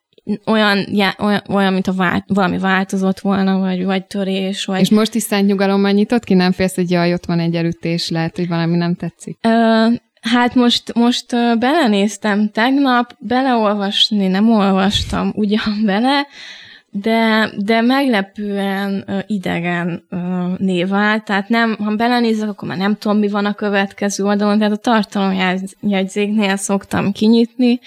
[0.46, 4.64] olyan, já, olyan, olyan mint a vált, valami változott volna, vagy, vagy törés.
[4.64, 4.80] Vagy...
[4.80, 6.34] És most is szent nyugalommal nyitott ki?
[6.34, 9.38] Nem félsz, hogy jaj, ott van egy elütés, lehet, hogy valami nem tetszik?
[9.40, 9.86] Ö,
[10.24, 11.26] Hát most, most
[11.58, 12.50] belenéztem.
[12.50, 16.26] Tegnap, beleolvasni nem olvastam ugyan bele,
[16.90, 23.28] de, de meglepően idegen uh, névált, tehát nem, ha belenézek, akkor már nem tudom, mi
[23.28, 27.80] van a következő oldalon, tehát a tartalomjegyzéknél szoktam kinyitni,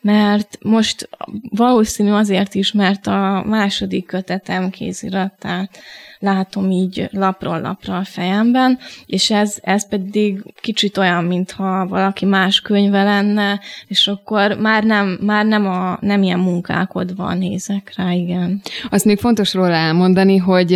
[0.00, 1.08] mert most
[1.50, 5.78] valószínű azért is, mert a második kötetem kéziratát
[6.22, 12.60] látom így lapról lapra a fejemben, és ez, ez pedig kicsit olyan, mintha valaki más
[12.60, 18.60] könyve lenne, és akkor már nem, már nem, a, nem ilyen munkákodva nézek rá, igen.
[18.90, 20.72] Azt még fontos róla elmondani, hogy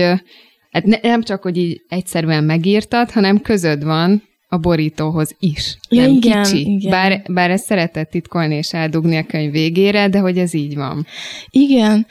[0.70, 5.76] hát ne, nem csak, hogy így egyszerűen megírtad, hanem közöd van a borítóhoz is.
[5.88, 6.70] Ja, nem igen, kicsi.
[6.70, 6.90] igen.
[6.90, 11.06] Bár, bár ezt szeretett titkolni és eldugni a könyv végére, de hogy ez így van.
[11.50, 12.06] Igen,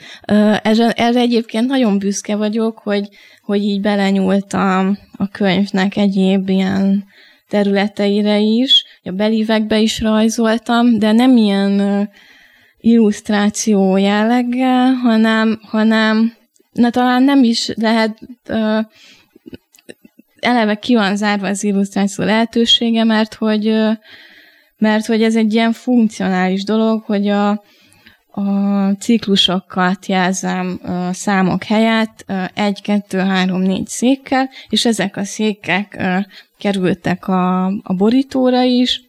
[0.62, 3.08] erre, erre egyébként nagyon büszke vagyok, hogy,
[3.42, 7.04] hogy így belenyúltam a könyvnek egyéb ilyen
[7.48, 12.08] területeire is, a belívekbe is rajzoltam, de nem ilyen
[12.80, 16.32] illusztráció jelleggel, hanem, hanem
[16.72, 18.18] na talán nem is lehet
[20.46, 23.74] eleve ki van zárva az illusztráció lehetősége, mert hogy,
[24.76, 27.48] mert hogy ez egy ilyen funkcionális dolog, hogy a,
[28.30, 36.02] a ciklusokat jelzem a számok helyett egy, kettő, három, négy székkel, és ezek a székek
[36.58, 39.00] kerültek a, a borítóra is,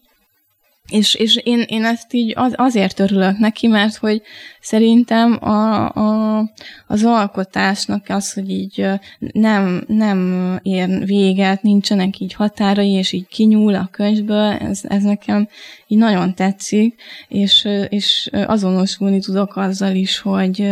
[0.91, 4.21] és, és én, én ezt így az, azért örülök neki, mert hogy
[4.62, 6.43] szerintem a, a,
[6.88, 8.88] az alkotásnak az, hogy így
[9.19, 15.47] nem, nem ér véget, nincsenek így határai, és így kinyúl a könyvből, ez, ez nekem
[15.88, 20.69] így nagyon tetszik, és, és azonosulni tudok azzal is, hogy,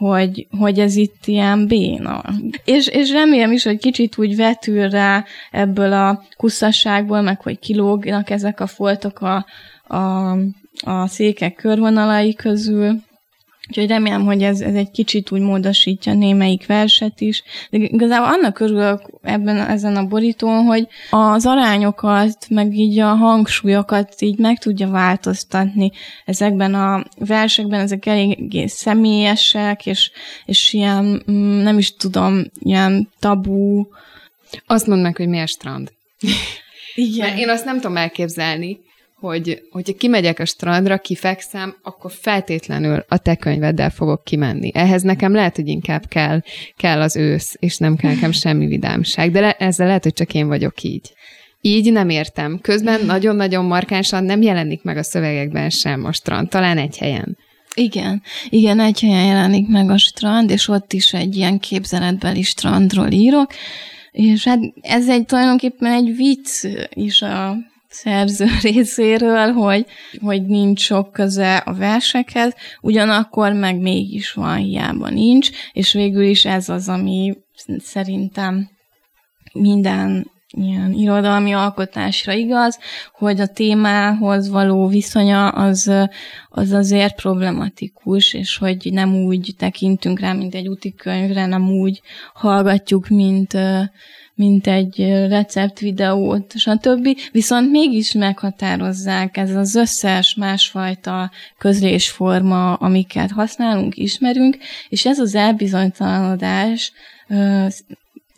[0.00, 2.22] hogy, hogy ez itt ilyen béna.
[2.64, 8.30] És, és remélem is, hogy kicsit úgy vetül rá ebből a kusszasságból, meg hogy kilógnak
[8.30, 9.46] ezek a foltok a,
[9.86, 10.30] a,
[10.84, 13.02] a székek körvonalai közül,
[13.70, 17.42] Úgyhogy remélem, hogy ez, ez egy kicsit úgy módosítja némelyik verset is.
[17.70, 24.14] De igazából annak örülök ebben, ezen a borítón, hogy az arányokat, meg így a hangsúlyokat
[24.18, 25.90] így meg tudja változtatni.
[26.24, 30.10] Ezekben a versekben ezek eléggé személyesek, és,
[30.44, 33.88] és ilyen, mm, nem is tudom, ilyen tabú.
[34.66, 35.92] Azt mondd meg, hogy miért strand.
[36.94, 37.28] Igen.
[37.28, 38.80] Mert én azt nem tudom elképzelni,
[39.20, 44.70] hogy hogyha kimegyek a strandra, kifekszem, akkor feltétlenül a te könyveddel fogok kimenni.
[44.74, 46.40] Ehhez nekem lehet, hogy inkább kell,
[46.76, 50.34] kell az ősz, és nem kell nekem semmi vidámság, de le, ezzel lehet, hogy csak
[50.34, 51.12] én vagyok így.
[51.60, 52.58] Így nem értem.
[52.62, 57.36] Közben nagyon-nagyon markánsan nem jelenik meg a szövegekben sem a strand, talán egy helyen.
[57.74, 63.10] Igen, igen, egy helyen jelenik meg a strand, és ott is egy ilyen képzeletbeli strandról
[63.10, 63.52] írok,
[64.10, 67.56] és hát ez egy tulajdonképpen egy vicc is a
[67.90, 69.86] szerző részéről, hogy,
[70.20, 76.44] hogy nincs sok köze a versekhez, ugyanakkor meg mégis van, hiába nincs, és végül is
[76.44, 77.36] ez az, ami
[77.78, 78.68] szerintem
[79.52, 82.78] minden ilyen irodalmi alkotásra igaz,
[83.12, 85.92] hogy a témához való viszonya az,
[86.48, 92.00] az azért problematikus, és hogy nem úgy tekintünk rá, mint egy úti könyvre, nem úgy
[92.34, 93.56] hallgatjuk, mint,
[94.34, 97.08] mint egy receptvideót, stb.
[97.32, 104.56] Viszont mégis meghatározzák ez az összes másfajta közlésforma, amiket használunk, ismerünk,
[104.88, 106.92] és ez az elbizonytalanodás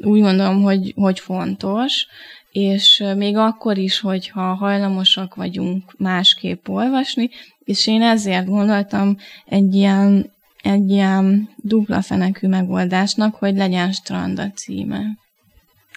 [0.05, 2.07] úgy gondolom, hogy, hogy fontos,
[2.51, 7.31] és még akkor is, hogyha hajlamosak vagyunk másképp olvasni,
[7.65, 14.51] és én ezért gondoltam egy ilyen, egy ilyen dupla fenekű megoldásnak, hogy legyen strand a
[14.55, 15.03] címe.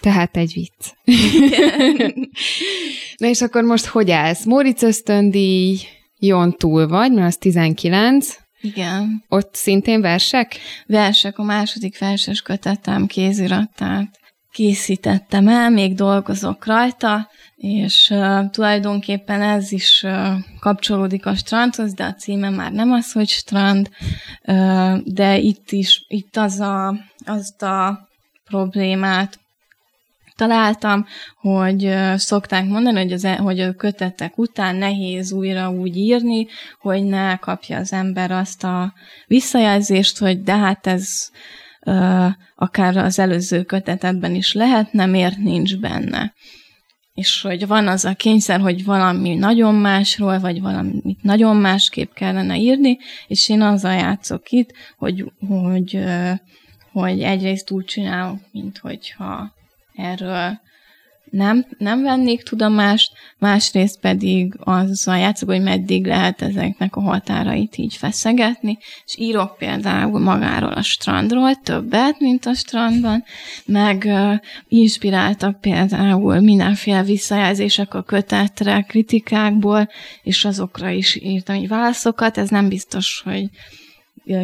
[0.00, 0.92] Tehát egy vicc.
[3.16, 4.44] Na és akkor most hogy állsz?
[4.44, 5.78] Móricz ösztöndíj,
[6.18, 8.36] Jon túl vagy, mert az 19.
[8.60, 9.24] Igen.
[9.28, 10.58] Ott szintén versek?
[10.86, 14.18] Versek, a második verses kötetem kéziratát
[14.56, 22.04] készítettem el, még dolgozok rajta, és uh, tulajdonképpen ez is uh, kapcsolódik a strandhoz, de
[22.04, 23.90] a címe már nem az, hogy strand,
[24.42, 28.08] uh, de itt is, itt az a, azt a
[28.44, 29.38] problémát
[30.36, 36.46] találtam, hogy szokták mondani, hogy, az, e, hogy a kötetek után nehéz újra úgy írni,
[36.80, 38.92] hogy ne kapja az ember azt a
[39.26, 41.30] visszajelzést, hogy de hát ez
[42.54, 46.34] akár az előző kötetetben is lehetne, miért nincs benne.
[47.14, 52.56] És hogy van az a kényszer, hogy valami nagyon másról, vagy valamit nagyon másképp kellene
[52.56, 56.04] írni, és én azzal játszok itt, hogy, hogy,
[56.92, 59.54] hogy egyrészt úgy csinálok, mint hogyha
[59.96, 60.60] erről
[61.30, 67.94] nem, nem vennék tudomást, másrészt pedig azzal játszok, hogy meddig lehet ezeknek a határait így
[67.94, 73.24] feszegetni, és írok például magáról a strandról többet, mint a strandban,
[73.66, 74.34] meg uh,
[74.68, 79.88] inspiráltak például mindenféle visszajelzések a kötetre, kritikákból,
[80.22, 83.48] és azokra is írtam így válaszokat, ez nem biztos, hogy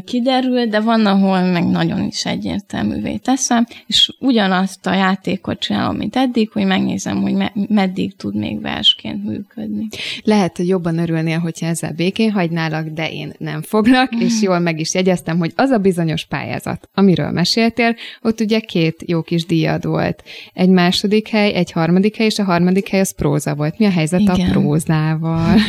[0.04, 6.16] kiderül, de van, ahol meg nagyon is egyértelművé teszem, és ugyanazt a játékot csinálom, mint
[6.16, 9.88] eddig, hogy megnézem, hogy me- meddig tud még versként működni.
[10.24, 14.20] Lehet, hogy jobban örülnél, hogyha ezzel békén hagynálak, de én nem foglak, mm.
[14.20, 19.02] és jól meg is jegyeztem, hogy az a bizonyos pályázat, amiről meséltél, ott ugye két
[19.06, 20.22] jó kis díjad volt.
[20.52, 23.78] Egy második hely, egy harmadik hely, és a harmadik hely az próza volt.
[23.78, 24.48] Mi a helyzet Igen.
[24.48, 25.54] a prózával?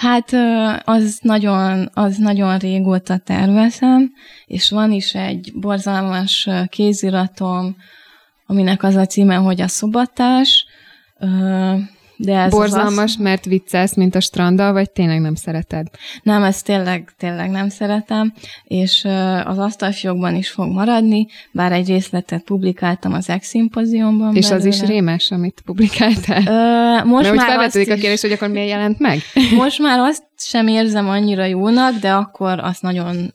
[0.00, 0.32] Hát
[0.84, 4.12] az nagyon, az nagyon régóta tervezem,
[4.46, 7.76] és van is egy borzalmas kéziratom,
[8.46, 10.66] aminek az a címe, hogy a szobatás,
[12.22, 13.16] de ez Borzalmas, az...
[13.16, 15.86] mert viccelsz, mint a stranda, vagy tényleg nem szereted?
[16.22, 18.32] Nem, ezt tényleg, tényleg nem szeretem,
[18.64, 19.04] és
[19.44, 24.36] az asztalfiókban is fog maradni, bár egy részletet publikáltam az X-szimpóziumban.
[24.36, 24.68] És belőle.
[24.68, 26.42] az is rémes, amit publikáltál?
[26.46, 29.18] Ö, most mert már felvetődik a kérdés, hogy akkor miért jelent meg?
[29.56, 33.32] Most már azt sem érzem annyira jónak, de akkor azt nagyon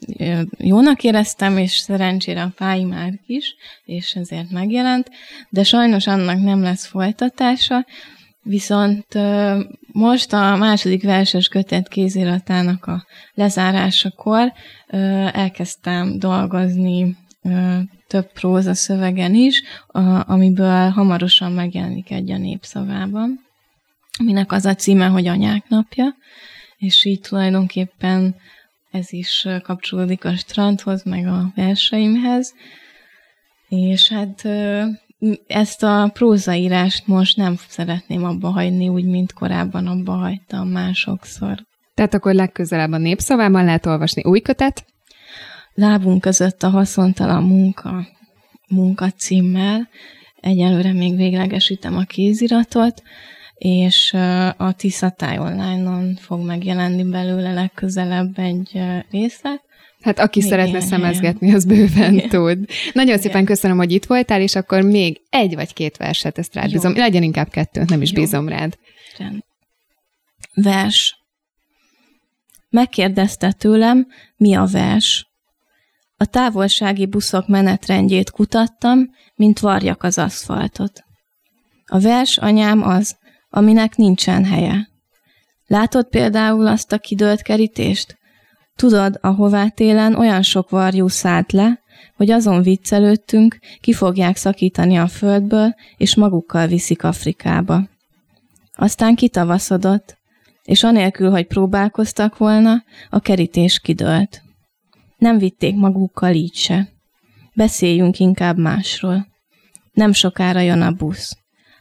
[0.58, 3.56] jónak éreztem, és szerencsére a fáj már is,
[3.86, 5.10] és ezért megjelent,
[5.50, 7.86] de sajnos annak nem lesz folytatása,
[8.48, 9.06] Viszont
[9.92, 14.54] most a második verses kötet kéziratának a lezárásakor
[15.32, 17.18] elkezdtem dolgozni
[18.08, 19.64] több próza szövegen is,
[20.26, 23.40] amiből hamarosan megjelenik egy a népszavában,
[24.20, 26.16] aminek az a címe, hogy Anyák napja,
[26.78, 28.36] és így tulajdonképpen
[28.92, 32.54] ez is kapcsolódik a strandhoz, meg a verseimhez,
[33.70, 34.48] és hát
[35.48, 41.66] ezt a prózaírást most nem szeretném abba hagyni, úgy, mint korábban abba hagytam másokszor.
[41.94, 44.86] Tehát akkor legközelebb a népszavában lehet olvasni új kötet?
[45.74, 48.08] Lábunk között a haszontalan munka,
[48.68, 49.90] munka címmel.
[50.40, 53.04] Egyelőre még véglegesítem a kéziratot,
[53.56, 54.14] és
[54.58, 59.65] a Tiszatály online-on fog megjelenni belőle legközelebb egy részlet,
[60.06, 62.30] Hát aki igen, szeretne igen, szemezgetni, az bőven igen.
[62.30, 62.70] tud.
[62.94, 63.20] Nagyon igen.
[63.20, 66.72] szépen köszönöm, hogy itt voltál, és akkor még egy vagy két verset, ezt rád Jó.
[66.72, 66.96] bízom.
[66.96, 68.22] Legyen inkább kettő, nem is Jó.
[68.22, 68.78] bízom rád.
[69.18, 69.44] Rend.
[70.54, 71.16] Vers.
[72.70, 75.28] Megkérdezte tőlem, mi a vers.
[76.18, 81.04] A távolsági buszok menetrendjét kutattam, mint varjak az aszfaltot.
[81.86, 83.18] A vers, anyám, az,
[83.50, 84.88] aminek nincsen helye.
[85.68, 88.18] Látod például azt a kidőlt kerítést?
[88.76, 91.80] Tudod, ahová télen olyan sok varjú szállt le,
[92.16, 97.90] hogy azon viccelődtünk, ki fogják szakítani a földből, és magukkal viszik Afrikába.
[98.74, 100.18] Aztán kitavaszodott,
[100.64, 104.42] és anélkül, hogy próbálkoztak volna, a kerítés kidőlt.
[105.18, 106.90] Nem vitték magukkal így se.
[107.54, 109.28] Beszéljünk inkább másról.
[109.94, 111.38] Nem sokára jön a busz.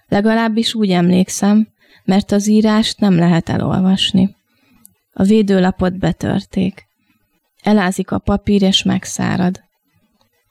[0.08, 1.68] Legalábbis úgy emlékszem,
[2.04, 4.36] mert az írást nem lehet elolvasni.
[5.16, 6.84] A védőlapot betörték.
[7.62, 9.62] Elázik a papír és megszárad.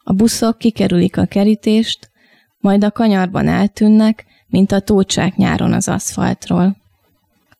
[0.03, 2.09] A buszok kikerülik a kerítést,
[2.57, 6.77] majd a kanyarban eltűnnek, mint a tócsák nyáron az aszfaltról.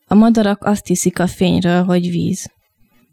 [0.08, 2.52] A madarak azt hiszik a fényről, hogy víz.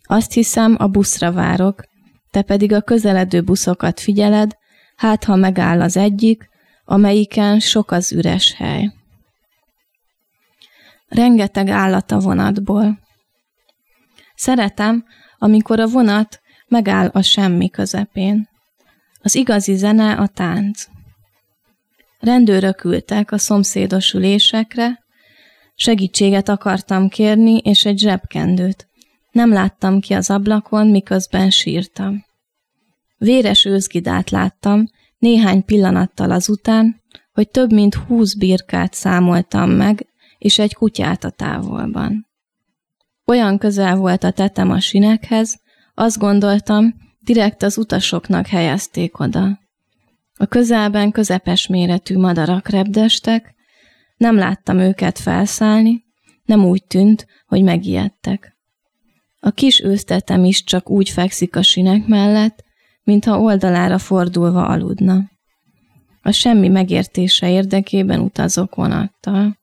[0.02, 1.84] Azt hiszem, a buszra várok,
[2.30, 4.56] te pedig a közeledő buszokat figyeled,
[4.96, 6.48] hát ha megáll az egyik,
[6.84, 8.92] amelyiken sok az üres hely.
[11.08, 12.98] Rengeteg állat a vonatból.
[14.40, 15.04] Szeretem,
[15.38, 18.48] amikor a vonat megáll a semmi közepén.
[19.22, 20.84] Az igazi zene a tánc.
[22.18, 24.98] Rendőrök ültek a szomszédos ülésekre,
[25.74, 28.86] segítséget akartam kérni, és egy zsebkendőt.
[29.30, 32.24] Nem láttam ki az ablakon, miközben sírtam.
[33.16, 34.84] Véres őzgidát láttam,
[35.18, 37.00] néhány pillanattal azután,
[37.32, 40.06] hogy több mint húsz birkát számoltam meg,
[40.38, 42.29] és egy kutyát a távolban.
[43.30, 45.60] Olyan közel volt a tetem a sinekhez,
[45.94, 49.58] azt gondoltam, direkt az utasoknak helyezték oda.
[50.38, 53.54] A közelben közepes méretű madarak repdestek,
[54.16, 56.04] nem láttam őket felszállni,
[56.44, 58.56] nem úgy tűnt, hogy megijedtek.
[59.40, 62.64] A kis ősztetem is csak úgy fekszik a sinek mellett,
[63.02, 65.30] mintha oldalára fordulva aludna.
[66.22, 69.58] A semmi megértése érdekében utazok vonattal.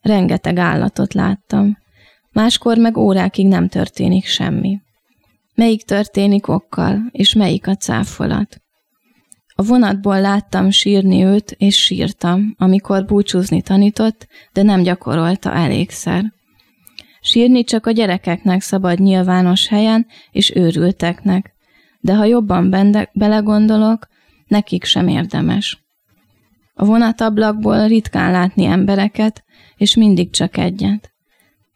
[0.00, 1.80] Rengeteg állatot láttam.
[2.32, 4.80] Máskor meg órákig nem történik semmi.
[5.54, 8.60] Melyik történik okkal, és melyik a cáfolat?
[9.54, 16.32] A vonatból láttam sírni őt, és sírtam, amikor búcsúzni tanított, de nem gyakorolta elégszer.
[17.20, 21.52] Sírni csak a gyerekeknek szabad nyilvános helyen, és őrülteknek,
[22.00, 24.08] de ha jobban bende, belegondolok,
[24.46, 25.84] nekik sem érdemes.
[26.74, 29.44] A vonatablakból ritkán látni embereket,
[29.76, 31.11] és mindig csak egyet.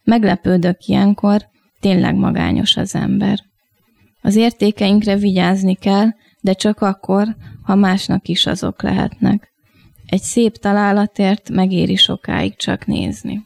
[0.07, 1.49] Meglepődök ilyenkor,
[1.81, 3.39] tényleg magányos az ember.
[4.23, 6.09] Az értékeinkre vigyázni kell,
[6.41, 9.53] de csak akkor, ha másnak is azok lehetnek.
[10.07, 13.45] Egy szép találatért megéri sokáig csak nézni.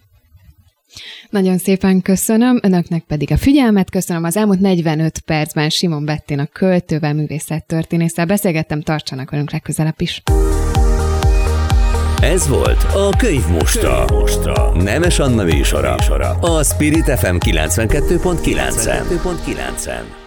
[1.31, 4.25] Nagyon szépen köszönöm, önöknek pedig a figyelmet köszönöm.
[4.25, 10.23] Az elmúlt 45 percben Simon Bettin a költővel, művészettörténésszel beszélgettem, tartsanak velünk legközelebb is.
[12.23, 14.05] Ez volt a Könyv Mostra.
[14.13, 14.73] Mostra.
[14.83, 15.95] Nemes Anna műsora.
[16.41, 17.91] A Spirit FM 92.9.
[18.39, 20.20] 92.9.